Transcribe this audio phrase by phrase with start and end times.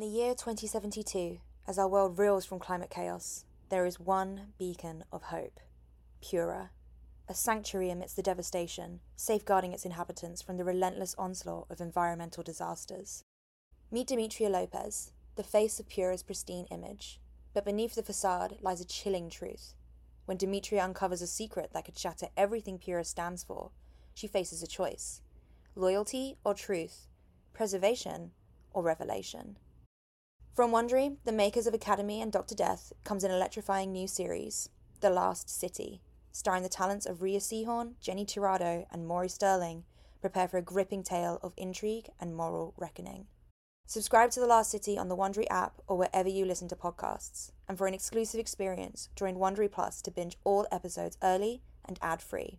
[0.00, 5.04] In the year 2072, as our world reels from climate chaos, there is one beacon
[5.12, 5.60] of hope
[6.22, 6.70] Pura,
[7.28, 13.24] a sanctuary amidst the devastation, safeguarding its inhabitants from the relentless onslaught of environmental disasters.
[13.90, 17.20] Meet Demetria Lopez, the face of Pura's pristine image.
[17.52, 19.74] But beneath the facade lies a chilling truth.
[20.24, 23.70] When Demetria uncovers a secret that could shatter everything Pura stands for,
[24.14, 25.20] she faces a choice
[25.76, 27.06] loyalty or truth,
[27.52, 28.30] preservation
[28.72, 29.58] or revelation.
[30.52, 32.56] From Wondery, the makers of Academy and Dr.
[32.56, 34.68] Death, comes an electrifying new series,
[35.00, 39.84] The Last City, starring the talents of Rhea Seehorn, Jenny Tirado, and Maury Sterling.
[40.20, 43.26] Prepare for a gripping tale of intrigue and moral reckoning.
[43.86, 47.52] Subscribe to The Last City on the Wondery app or wherever you listen to podcasts.
[47.68, 52.58] And for an exclusive experience, join Wondery Plus to binge all episodes early and ad-free.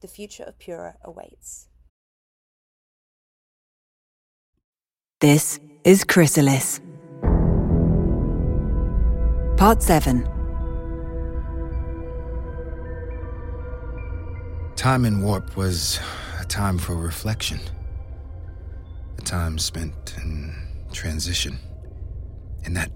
[0.00, 1.68] The future of Pura awaits.
[5.20, 6.80] This is Chrysalis.
[9.66, 10.22] Part 7.
[14.76, 15.98] Time in Warp was
[16.38, 17.58] a time for reflection.
[19.18, 20.54] A time spent in
[20.92, 21.58] transition.
[22.62, 22.92] In that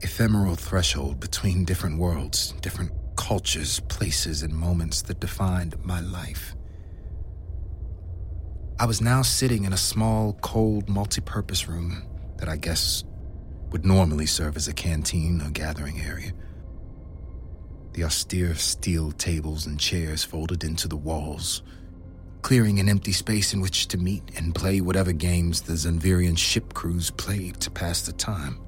[0.00, 6.56] ephemeral threshold between different worlds, different cultures, places, and moments that defined my life.
[8.80, 12.02] I was now sitting in a small, cold, multi purpose room
[12.38, 13.04] that I guess
[13.70, 16.32] would normally serve as a canteen or gathering area.
[17.92, 21.62] The austere steel tables and chairs folded into the walls,
[22.42, 26.72] clearing an empty space in which to meet and play whatever games the Zanvirian ship
[26.72, 28.60] crews played to pass the time.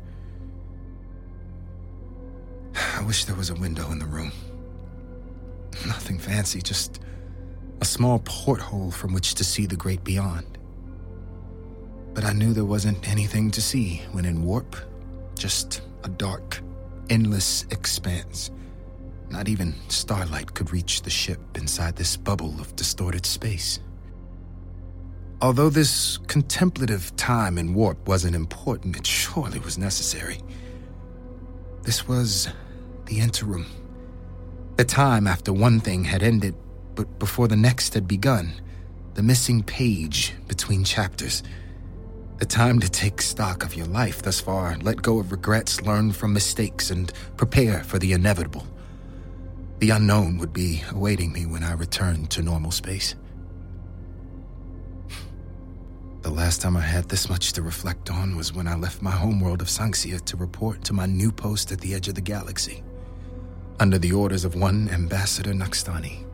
[2.74, 4.32] I wish there was a window in the room.
[5.86, 7.00] Nothing fancy, just
[7.80, 10.58] a small porthole from which to see the great beyond.
[12.14, 14.76] But I knew there wasn't anything to see when in warp,
[15.42, 16.60] just a dark,
[17.10, 18.52] endless expanse.
[19.28, 23.80] Not even starlight could reach the ship inside this bubble of distorted space.
[25.40, 30.38] Although this contemplative time in warp wasn't important, it surely was necessary.
[31.82, 32.48] This was
[33.06, 33.66] the interim.
[34.76, 36.54] The time after one thing had ended,
[36.94, 38.52] but before the next had begun.
[39.14, 41.42] The missing page between chapters.
[42.42, 46.10] The time to take stock of your life thus far, let go of regrets, learn
[46.10, 48.66] from mistakes, and prepare for the inevitable.
[49.78, 53.14] The unknown would be awaiting me when I returned to normal space.
[56.22, 59.12] The last time I had this much to reflect on was when I left my
[59.12, 62.82] homeworld of Sanxia to report to my new post at the edge of the galaxy,
[63.78, 66.24] under the orders of one Ambassador Naxtani.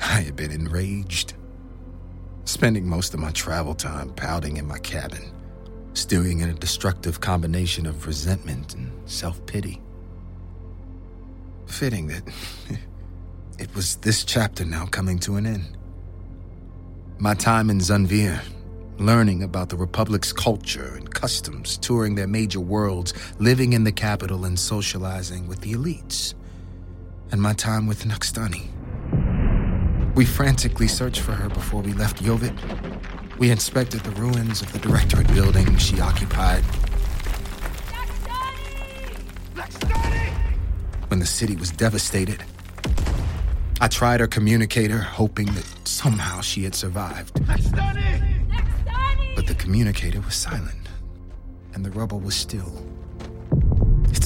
[0.00, 1.34] I had been enraged,
[2.48, 5.30] spending most of my travel time pouting in my cabin,
[5.92, 9.80] stewing in a destructive combination of resentment and self pity.
[11.66, 12.22] Fitting that
[13.58, 15.76] it was this chapter now coming to an end.
[17.18, 18.40] My time in Zanvir,
[18.98, 24.46] learning about the Republic's culture and customs, touring their major worlds, living in the capital
[24.46, 26.34] and socializing with the elites.
[27.30, 28.68] And my time with Naxtani.
[30.18, 32.52] We frantically searched for her before we left Yovit.
[33.38, 36.64] We inspected the ruins of the Directorate building she occupied.
[41.06, 42.42] When the city was devastated,
[43.80, 47.34] I tried her communicator, hoping that somehow she had survived.
[49.36, 50.88] But the communicator was silent,
[51.74, 52.84] and the rubble was still.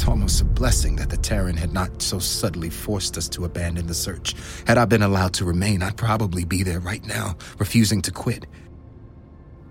[0.02, 3.87] It's almost a blessing that the Terran had not so suddenly forced us to abandon
[3.87, 4.34] the search.
[4.66, 8.46] Had I been allowed to remain, I'd probably be there right now, refusing to quit.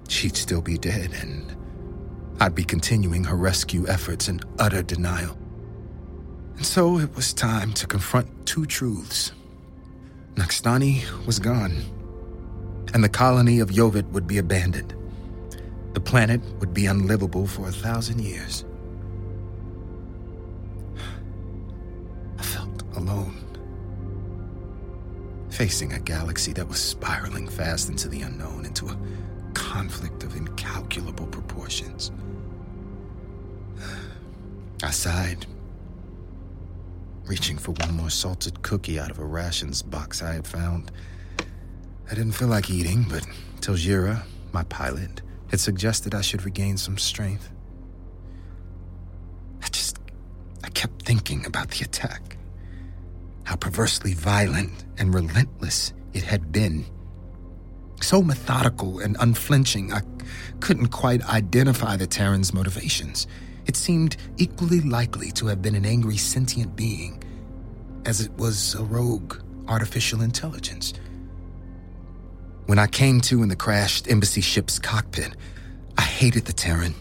[0.08, 1.54] She'd still be dead, and
[2.40, 5.38] I'd be continuing her rescue efforts in utter denial.
[6.56, 9.34] And so it was time to confront two truths.
[10.36, 11.76] Naxtani was gone,
[12.94, 14.96] and the colony of Yovit would be abandoned.
[15.92, 18.64] The planet would be unlivable for a thousand years.
[23.02, 23.36] Alone,
[25.50, 28.98] facing a galaxy that was spiraling fast into the unknown, into a
[29.54, 32.12] conflict of incalculable proportions.
[34.84, 35.46] I sighed,
[37.26, 40.92] reaching for one more salted cookie out of a rations box I had found.
[42.10, 43.26] I didn't feel like eating, but
[43.62, 47.50] Teljira, my pilot, had suggested I should regain some strength.
[49.64, 49.98] I just.
[50.64, 52.38] I kept thinking about the attack.
[53.44, 56.86] How perversely violent and relentless it had been.
[58.02, 60.02] So methodical and unflinching, I
[60.60, 63.28] couldn't quite identify the Terran's motivations.
[63.66, 67.22] It seemed equally likely to have been an angry sentient being
[68.06, 69.36] as it was a rogue
[69.68, 70.94] artificial intelligence.
[72.66, 75.36] When I came to in the crashed embassy ship's cockpit,
[75.98, 76.96] I hated the Terran.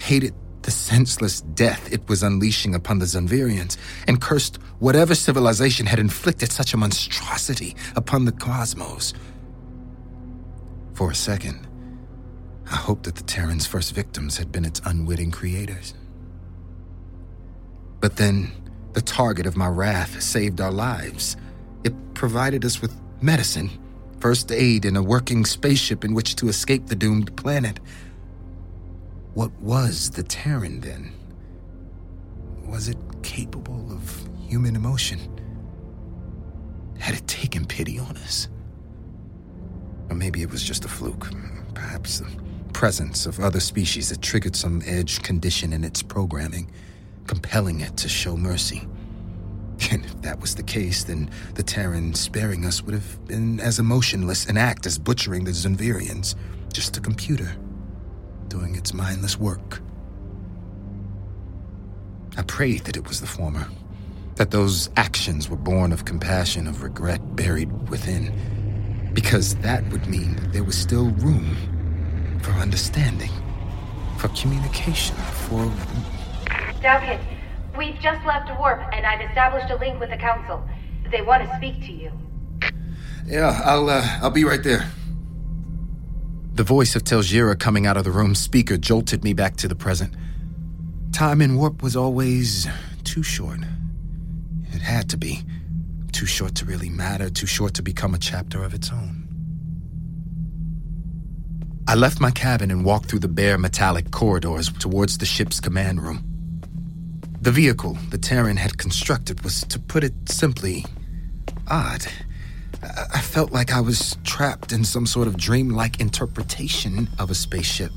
[0.00, 3.76] Hated the senseless death it was unleashing upon the Zunvirians,
[4.06, 9.14] and cursed whatever civilization had inflicted such a monstrosity upon the cosmos.
[10.94, 11.66] For a second,
[12.70, 15.94] I hoped that the Terran's first victims had been its unwitting creators.
[18.00, 18.52] But then,
[18.92, 21.36] the target of my wrath saved our lives.
[21.84, 23.70] It provided us with medicine,
[24.20, 27.80] first aid, and a working spaceship in which to escape the doomed planet.
[29.34, 31.10] What was the Terran then?
[32.66, 35.18] Was it capable of human emotion?
[36.98, 38.48] Had it taken pity on us?
[40.10, 41.30] Or maybe it was just a fluke.
[41.72, 42.28] Perhaps the
[42.74, 46.70] presence of other species that triggered some edge condition in its programming,
[47.26, 48.86] compelling it to show mercy.
[49.90, 53.78] And if that was the case, then the Terran sparing us would have been as
[53.78, 56.36] emotionless an act as butchering the Zunvirians,
[56.72, 57.56] just a computer
[58.52, 59.80] doing its mindless work.
[62.36, 63.66] I prayed that it was the former,
[64.34, 70.36] that those actions were born of compassion, of regret buried within, because that would mean
[70.36, 71.56] that there was still room
[72.42, 73.30] for understanding,
[74.18, 75.16] for communication,
[75.46, 75.64] for.
[76.82, 77.24] Dowkins,
[77.78, 80.62] we've just left a warp and I've established a link with the council.
[81.10, 82.12] They want to speak to you.
[83.24, 84.90] Yeah, I'll uh, I'll be right there.
[86.54, 89.74] The voice of Teljira coming out of the room speaker jolted me back to the
[89.74, 90.14] present.
[91.10, 92.68] Time in warp was always
[93.04, 93.60] too short.
[94.70, 95.40] It had to be.
[96.12, 99.26] Too short to really matter, too short to become a chapter of its own.
[101.88, 106.02] I left my cabin and walked through the bare metallic corridors towards the ship's command
[106.02, 106.22] room.
[107.40, 110.84] The vehicle the Terran had constructed was, to put it simply,
[111.66, 112.06] odd.
[112.82, 117.92] I-, felt like I was trapped in some sort of dreamlike interpretation of a spaceship.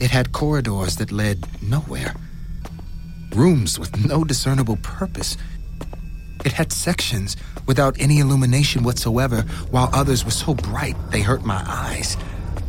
[0.00, 2.14] It had corridors that led nowhere,
[3.34, 5.36] rooms with no discernible purpose.
[6.44, 7.36] It had sections
[7.66, 12.16] without any illumination whatsoever, while others were so bright they hurt my eyes.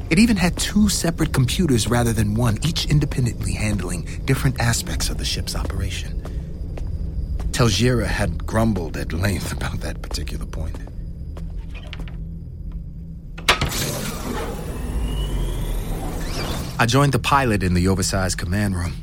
[0.09, 5.17] It even had two separate computers rather than one, each independently handling different aspects of
[5.17, 6.21] the ship's operation.
[7.51, 10.77] Teljira had grumbled at length about that particular point.
[16.77, 18.93] I joined the pilot in the oversized command room.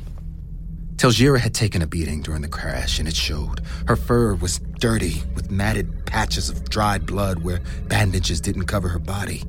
[0.97, 3.61] Teljira had taken a beating during the crash, and it showed.
[3.87, 8.99] Her fur was dirty, with matted patches of dried blood where bandages didn't cover her
[8.99, 9.43] body.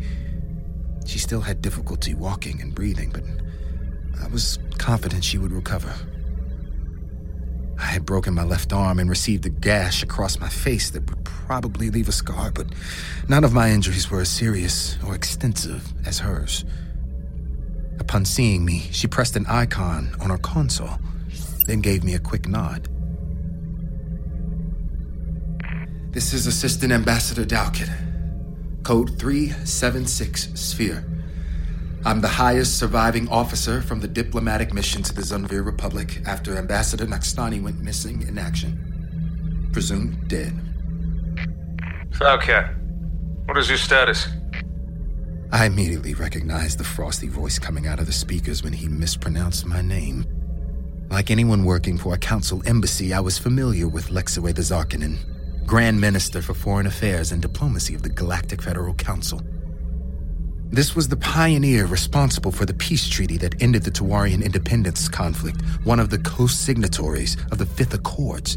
[1.04, 3.24] She still had difficulty walking and breathing, but
[4.22, 5.92] I was confident she would recover.
[7.78, 11.24] I had broken my left arm and received a gash across my face that would
[11.24, 12.68] probably leave a scar, but
[13.28, 16.64] none of my injuries were as serious or extensive as hers.
[18.00, 20.98] Upon seeing me, she pressed an icon on her console,
[21.66, 22.88] then gave me a quick nod.
[26.12, 27.90] This is Assistant Ambassador Dalkit.
[28.84, 31.04] Code 376 Sphere.
[32.04, 37.06] I'm the highest surviving officer from the diplomatic mission to the Zunvir Republic after Ambassador
[37.06, 39.70] Nakstani went missing in action.
[39.72, 40.52] Presumed dead.
[42.10, 42.76] Falcat,
[43.46, 44.28] what is your status?
[45.52, 49.80] I immediately recognized the frosty voice coming out of the speakers when he mispronounced my
[49.82, 50.24] name.
[51.10, 55.18] Like anyone working for a council embassy, I was familiar with Lexaway the Zarkanen,
[55.66, 59.40] Grand Minister for Foreign Affairs and Diplomacy of the Galactic Federal Council.
[60.70, 65.62] This was the pioneer responsible for the peace treaty that ended the Tawarian independence conflict,
[65.84, 68.56] one of the co signatories of the Fifth Accords.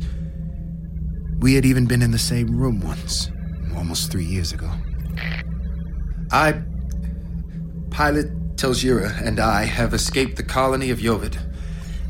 [1.39, 3.29] We had even been in the same room once,
[3.75, 4.72] almost three years ago.
[6.32, 6.63] I.
[7.98, 11.36] Pilot Teljira and I have escaped the colony of Yovid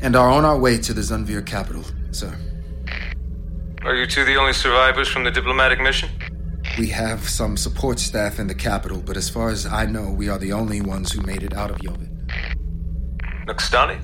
[0.02, 2.36] and are on our way to the Zunvir capital, sir.
[3.84, 6.10] Are you two the only survivors from the diplomatic mission?
[6.78, 10.28] We have some support staff in the capital, but as far as I know, we
[10.28, 12.10] are the only ones who made it out of Yovid.
[13.46, 13.98] Nokstani?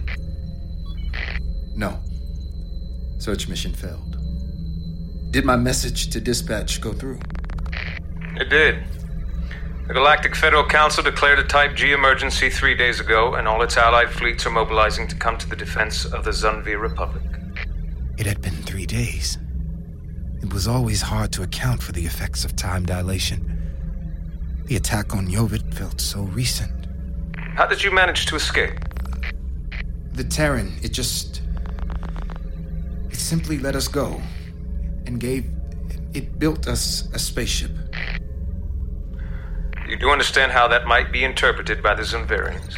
[1.77, 2.01] No.
[3.19, 4.17] Search mission failed.
[5.33, 7.19] Did my message to dispatch go through?
[8.37, 8.85] It did.
[9.87, 13.77] The Galactic Federal Council declared a Type G emergency three days ago, and all its
[13.77, 17.23] allied fleets are mobilizing to come to the defense of the Zunvir Republic.
[18.17, 19.37] It had been three days.
[20.43, 23.51] It was always hard to account for the effects of time dilation.
[24.65, 26.87] The attack on Yovid felt so recent.
[27.37, 28.79] How did you manage to escape?
[30.15, 31.43] The Terran, it just.
[33.11, 34.23] It simply let us go
[35.05, 35.45] and gave.
[36.15, 37.73] It built us a spaceship.
[40.05, 42.77] You understand how that might be interpreted by the Zunvirians?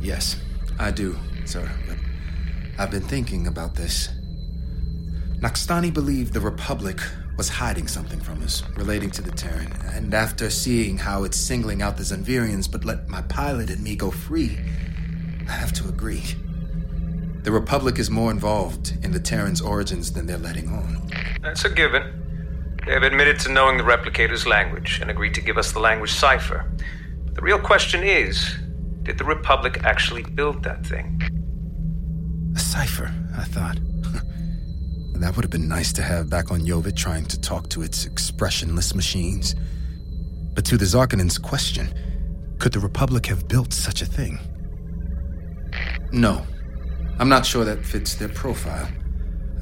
[0.00, 0.42] Yes,
[0.76, 1.96] I do, sir, but
[2.76, 4.08] I've been thinking about this.
[5.38, 6.98] Nokstani believed the Republic
[7.36, 11.80] was hiding something from us relating to the Terran, and after seeing how it's singling
[11.80, 14.58] out the Zunvirians but let my pilot and me go free,
[15.48, 16.24] I have to agree.
[17.44, 21.08] The Republic is more involved in the Terran's origins than they're letting on.
[21.40, 22.23] That's a given.
[22.86, 26.12] They have admitted to knowing the replicator's language and agreed to give us the language
[26.12, 26.70] cipher.
[27.24, 28.56] But the real question is
[29.04, 31.22] did the Republic actually build that thing?
[32.54, 33.78] A cipher, I thought.
[35.14, 38.04] that would have been nice to have back on Yovid trying to talk to its
[38.04, 39.54] expressionless machines.
[40.54, 41.92] But to the Zarkanan's question,
[42.58, 44.38] could the Republic have built such a thing?
[46.12, 46.46] No.
[47.18, 48.88] I'm not sure that fits their profile.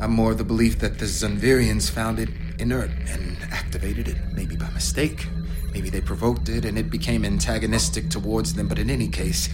[0.00, 2.29] I'm more of the belief that the Zunvirians found it
[2.62, 5.26] inert and activated it, maybe by mistake.
[5.75, 9.49] Maybe they provoked it and it became antagonistic towards them, but in any case,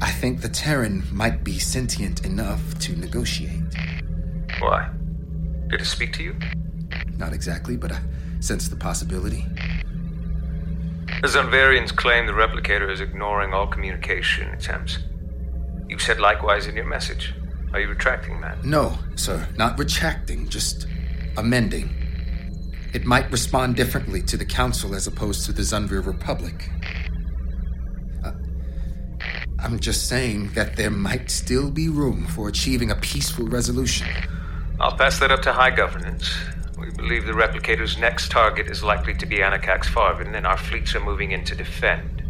[0.00, 3.62] I think the Terran might be sentient enough to negotiate.
[4.60, 4.88] Why?
[5.68, 6.36] Did it speak to you?
[7.18, 8.00] Not exactly, but I
[8.40, 9.46] sense the possibility.
[11.20, 14.98] The Zunvirians claim the replicator is ignoring all communication attempts.
[15.88, 17.34] You said likewise in your message.
[17.72, 18.64] Are you retracting that?
[18.64, 19.46] No, sir.
[19.56, 20.86] Not retracting, just
[21.36, 21.99] amending.
[22.92, 26.68] It might respond differently to the Council as opposed to the Zunvir Republic.
[28.24, 28.32] Uh,
[29.60, 34.08] I'm just saying that there might still be room for achieving a peaceful resolution.
[34.80, 36.34] I'll pass that up to High Governance.
[36.78, 40.94] We believe the replicator's next target is likely to be Anakax Farvin, and our fleets
[40.96, 42.24] are moving in to defend.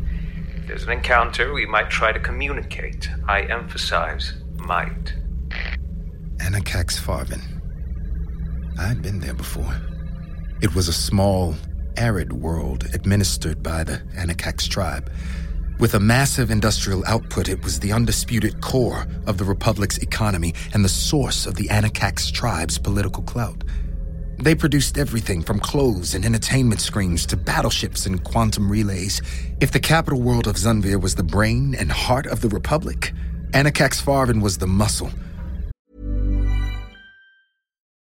[0.57, 3.09] If there's an encounter, we might try to communicate.
[3.29, 5.15] I emphasize might.
[6.41, 7.41] Anakax Farvin.
[8.79, 9.75] I'd been there before.
[10.63, 11.55] It was a small,
[11.97, 15.11] arid world administered by the Anakax tribe.
[15.79, 20.85] With a massive industrial output, it was the undisputed core of the Republic's economy and
[20.85, 23.65] the source of the Anakax tribe's political clout.
[24.37, 29.23] They produced everything from clothes and entertainment screens to battleships and quantum relays.
[29.63, 33.15] If the capital world of Zunvir was the brain and heart of the Republic,
[33.55, 35.11] Anakax Farvin was the muscle.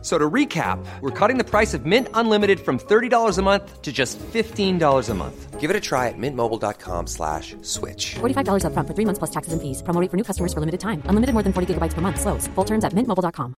[0.00, 3.82] F- So to recap, we're cutting the price of Mint Unlimited from $30 a month
[3.82, 5.60] to just $15 a month.
[5.60, 8.14] Give it a try at mintmobile.com slash switch.
[8.20, 9.82] $45 upfront for three months plus taxes and fees.
[9.82, 11.02] Promo rate for new customers for limited time.
[11.04, 12.18] Unlimited more than 40 gigabytes per month.
[12.18, 12.46] Slows.
[12.54, 13.54] Full terms at mintmobile.com.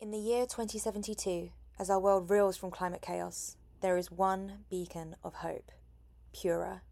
[0.00, 5.14] In the year 2072, as our world reels from climate chaos, there is one beacon
[5.22, 5.70] of hope
[6.32, 6.82] Pura,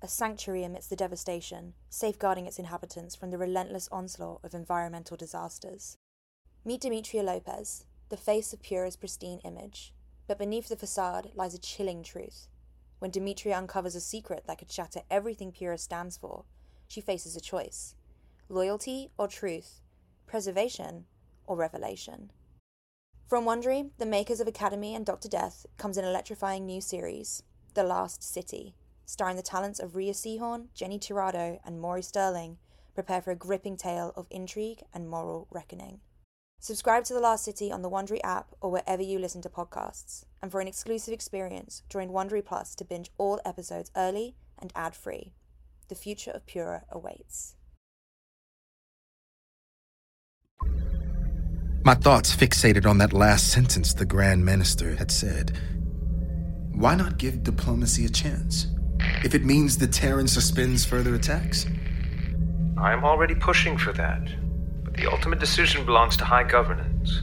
[0.00, 5.96] a sanctuary amidst the devastation, safeguarding its inhabitants from the relentless onslaught of environmental disasters.
[6.66, 9.92] Meet Demetria Lopez, the face of Pura's pristine image.
[10.26, 12.48] But beneath the facade lies a chilling truth.
[13.00, 16.44] When Demetria uncovers a secret that could shatter everything Pura stands for,
[16.88, 17.94] she faces a choice
[18.48, 19.82] loyalty or truth,
[20.26, 21.04] preservation
[21.46, 22.30] or revelation.
[23.28, 25.28] From Wondery, the makers of Academy and Dr.
[25.28, 27.42] Death, comes an electrifying new series,
[27.74, 32.56] The Last City, starring the talents of Rhea Seehorn, Jenny Tirado, and Maury Sterling.
[32.94, 36.00] Prepare for a gripping tale of intrigue and moral reckoning.
[36.64, 40.24] Subscribe to The Last City on the Wondery app or wherever you listen to podcasts.
[40.40, 45.34] And for an exclusive experience, join Wondery Plus to binge all episodes early and ad-free.
[45.88, 47.56] The future of Pura awaits.
[51.84, 55.58] My thoughts fixated on that last sentence the Grand Minister had said.
[56.72, 58.68] Why not give diplomacy a chance?
[59.22, 61.66] If it means the Terran suspends further attacks?
[62.78, 64.43] I'm already pushing for that, but
[64.96, 67.22] the ultimate decision belongs to High Governance.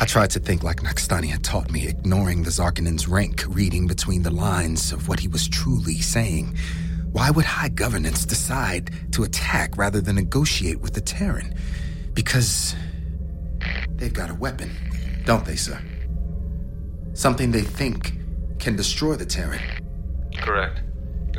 [0.00, 4.22] I tried to think like Nakstani had taught me, ignoring the Zarkanen's rank, reading between
[4.22, 6.56] the lines of what he was truly saying.
[7.10, 11.54] Why would High Governance decide to attack rather than negotiate with the Terran?
[12.14, 12.76] Because
[13.96, 14.70] they've got a weapon,
[15.24, 15.80] don't they, sir?
[17.12, 18.12] Something they think
[18.60, 19.60] can destroy the Terran.
[20.36, 20.80] Correct.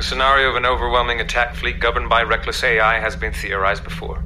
[0.00, 4.24] The scenario of an overwhelming attack fleet governed by reckless AI has been theorized before.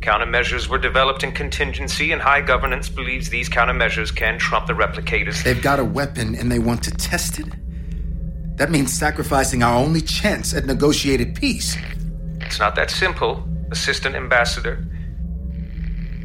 [0.00, 5.42] Countermeasures were developed in contingency, and High Governance believes these countermeasures can trump the replicators.
[5.42, 7.46] They've got a weapon and they want to test it?
[8.58, 11.78] That means sacrificing our only chance at negotiated peace.
[12.42, 14.86] It's not that simple, Assistant Ambassador.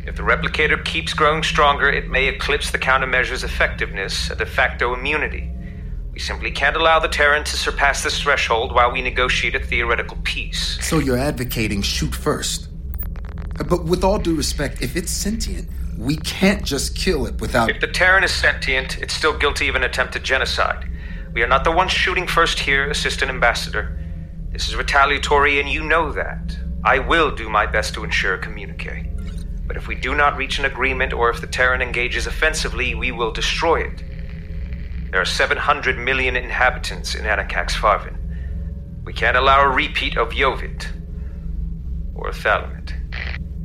[0.06, 4.94] If the replicator keeps growing stronger, it may eclipse the countermeasure's effectiveness, a de facto
[4.94, 5.50] immunity.
[6.22, 10.20] We simply can't allow the Terran to surpass this threshold while we negotiate a theoretical
[10.24, 10.78] peace.
[10.80, 12.70] So you're advocating shoot first?
[13.68, 17.72] But with all due respect, if it's sentient, we can't just kill it without.
[17.72, 20.88] If the Terran is sentient, it's still guilty of an attempted genocide.
[21.34, 23.98] We are not the ones shooting first here, Assistant Ambassador.
[24.52, 26.56] This is retaliatory, and you know that.
[26.84, 29.10] I will do my best to ensure a communique.
[29.66, 33.12] But if we do not reach an agreement, or if the Terran engages offensively, we
[33.12, 34.04] will destroy it.
[35.12, 38.16] There are 700 million inhabitants in Anakax Farvin.
[39.04, 40.88] We can't allow a repeat of Yovit
[42.16, 42.94] or Thalamet.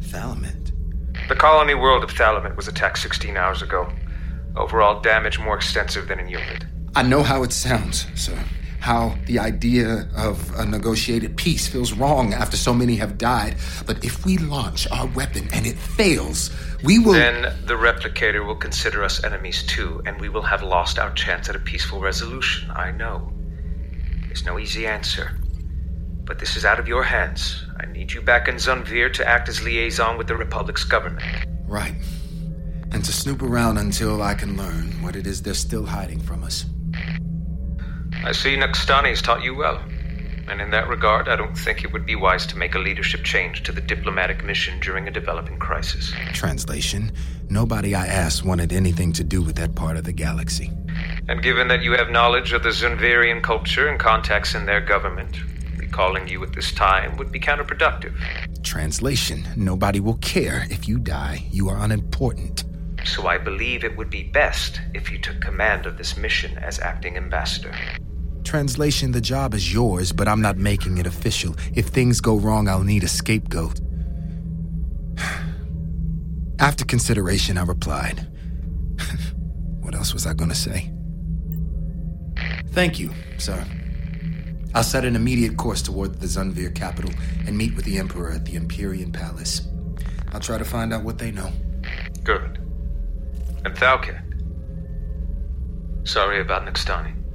[0.01, 1.29] Thalamet?
[1.29, 3.93] The colony world of Thalamet was attacked 16 hours ago.
[4.57, 6.67] Overall damage more extensive than in Yovit.
[6.97, 8.37] I know how it sounds, sir.
[8.87, 13.57] How the idea of a negotiated peace feels wrong after so many have died.
[13.85, 16.53] But if we launch our weapon and it fails,
[16.85, 17.15] we will.
[17.15, 21.49] Then the replicator will consider us enemies too, and we will have lost our chance
[21.49, 22.71] at a peaceful resolution.
[22.71, 23.33] I know.
[24.29, 25.37] There's no easy answer.
[26.23, 27.67] But this is out of your hands.
[27.81, 31.27] I need you back in Zunvir to act as liaison with the Republic's government.
[31.67, 31.97] Right.
[32.93, 36.45] And to snoop around until I can learn what it is they're still hiding from
[36.45, 36.67] us.
[38.27, 39.81] I see Nakstani's taught you well.
[40.49, 43.23] And in that regard, I don't think it would be wise to make a leadership
[43.23, 46.13] change to the diplomatic mission during a developing crisis.
[46.33, 47.13] Translation
[47.49, 50.73] Nobody I asked wanted anything to do with that part of the galaxy.
[51.29, 55.39] And given that you have knowledge of the Zunvirian culture and contacts in their government,
[55.77, 58.13] recalling you at this time would be counterproductive.
[58.65, 61.47] Translation Nobody will care if you die.
[61.53, 62.65] You are unimportant.
[63.05, 66.81] So I believe it would be best if you took command of this mission as
[66.81, 67.73] acting ambassador.
[68.47, 71.57] Translation The job is yours, but I'm not making it official.
[71.75, 73.81] If things go wrong, I'll need a scapegoat.
[76.61, 78.29] After consideration, I replied.
[79.81, 80.93] what else was I going to say?
[82.69, 83.67] Thank you, sir.
[84.77, 87.11] I'll set an immediate course toward the Zunvir capital
[87.49, 89.67] and meet with the Emperor at the Empyrean Palace.
[90.33, 91.51] I'll try to find out what they know.
[92.23, 92.59] Good.
[93.65, 94.23] And Thalcat.
[96.05, 97.26] Sorry about Nakstani.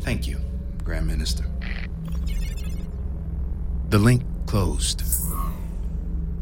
[0.00, 0.38] Thank you,
[0.82, 1.44] Grand Minister.
[3.90, 5.02] The link closed.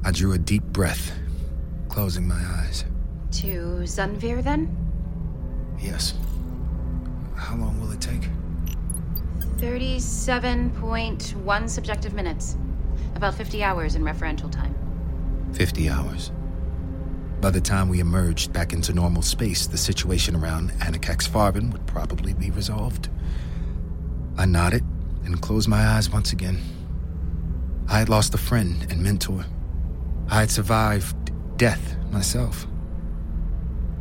[0.04, 1.12] I drew a deep breath,
[1.88, 2.84] closing my eyes.
[3.32, 4.74] To Zunvir, then?
[5.78, 6.14] Yes.
[7.34, 8.30] How long will it take?
[9.58, 12.56] 37.1 subjective minutes.
[13.16, 14.74] About 50 hours in referential time.
[15.52, 16.30] 50 hours.
[17.40, 21.86] By the time we emerged back into normal space, the situation around Anakax Farben would
[21.86, 23.08] probably be resolved.
[24.38, 24.84] I nodded
[25.24, 26.60] and closed my eyes once again.
[27.88, 29.44] I had lost a friend and mentor.
[30.28, 31.16] I had survived
[31.56, 32.64] death myself.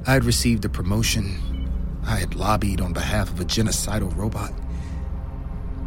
[0.06, 1.68] I had received a promotion.
[2.06, 4.54] I had lobbied on behalf of a genocidal robot.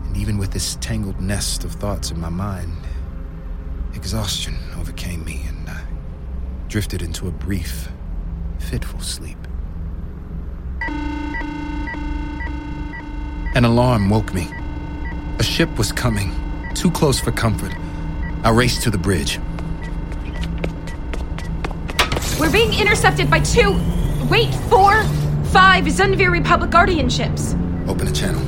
[0.06, 2.76] And even with this tangled nest of thoughts in my mind,
[3.94, 5.80] exhaustion overcame me and I
[6.66, 7.88] drifted into a brief,
[8.58, 9.38] fitful sleep.
[13.60, 14.48] An alarm woke me.
[15.38, 16.32] A ship was coming,
[16.74, 17.74] too close for comfort.
[18.42, 19.38] I raced to the bridge.
[22.40, 23.78] We're being intercepted by two,
[24.30, 25.04] wait, four,
[25.52, 27.52] five Zunvir Republic Guardian ships.
[27.86, 28.40] Open the channel.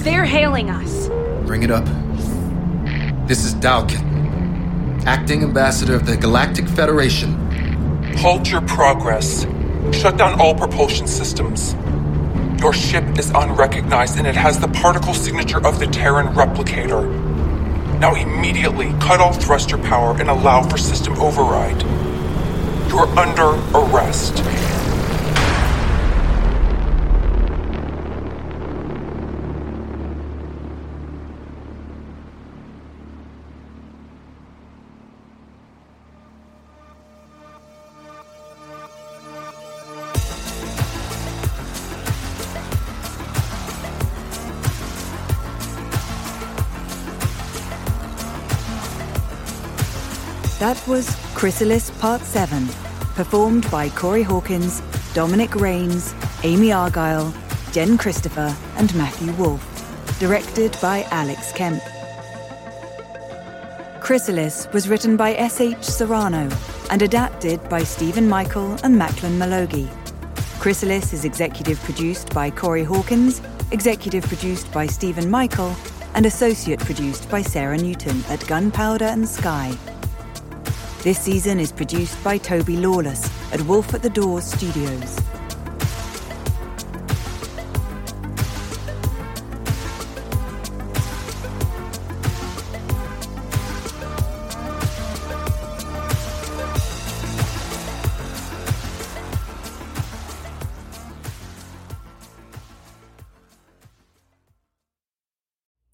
[0.00, 1.06] They're hailing us.
[1.46, 1.84] Bring it up.
[3.28, 7.32] This is Dalkin, acting ambassador of the Galactic Federation.
[8.16, 9.46] Halt your progress.
[9.92, 11.76] Shut down all propulsion systems.
[12.62, 17.02] Your ship is unrecognized and it has the particle signature of the Terran replicator.
[17.98, 21.82] Now immediately cut off thruster power and allow for system override.
[22.88, 24.44] You're under arrest.
[50.62, 52.68] That was Chrysalis Part 7,
[53.16, 54.80] performed by Corey Hawkins,
[55.12, 57.34] Dominic Rains, Amy Argyle,
[57.72, 59.66] Jen Christopher, and Matthew Wolfe.
[60.20, 61.82] Directed by Alex Kemp.
[64.00, 65.82] Chrysalis was written by S.H.
[65.82, 66.48] Serrano
[66.90, 69.88] and adapted by Stephen Michael and Macklin Malogi.
[70.60, 75.74] Chrysalis is executive produced by Corey Hawkins, executive produced by Stephen Michael,
[76.14, 79.76] and associate produced by Sarah Newton at Gunpowder and Sky.
[81.02, 85.18] This season is produced by Toby Lawless at Wolf at the Doors Studios.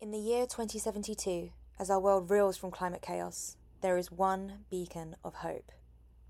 [0.02, 5.14] In the year 2072, as our world reels from climate chaos, there is one beacon
[5.24, 5.72] of hope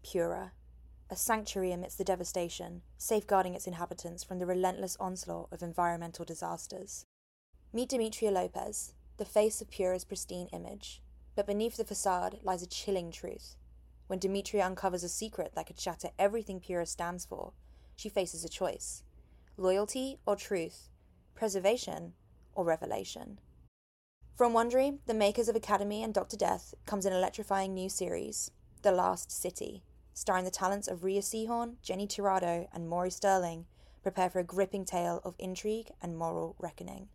[0.03, 0.53] Pura,
[1.11, 7.05] a sanctuary amidst the devastation, safeguarding its inhabitants from the relentless onslaught of environmental disasters.
[7.73, 11.03] Meet Demetria Lopez, the face of Pura's pristine image.
[11.35, 13.57] But beneath the facade lies a chilling truth.
[14.07, 17.53] When Demetria uncovers a secret that could shatter everything Pura stands for,
[17.97, 19.03] she faces a choice
[19.57, 20.89] loyalty or truth,
[21.35, 22.13] preservation
[22.55, 23.41] or revelation.
[24.39, 26.37] From Wondery, the makers of Academy and Dr.
[26.37, 29.83] Death, comes an electrifying new series, The Last City,
[30.15, 33.67] starring the talents of Rhea Seehorn, Jenny Tirado, and Maury Sterling.
[34.01, 37.09] Prepare for a gripping tale of intrigue and moral reckoning.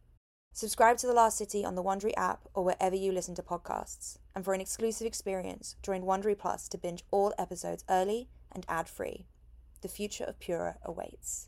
[0.51, 4.17] Subscribe to The Last City on the Wondery app or wherever you listen to podcasts.
[4.35, 9.27] And for an exclusive experience, join Wondery Plus to binge all episodes early and ad-free.
[9.79, 11.47] The future of Pura awaits.